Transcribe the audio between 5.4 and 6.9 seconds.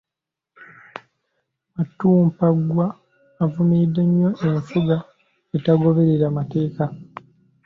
etagoberera mateeka.